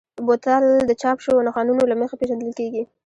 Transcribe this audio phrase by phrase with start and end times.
[0.25, 2.83] بوتل د چاپ شویو نښانونو له مخې پېژندل کېږي.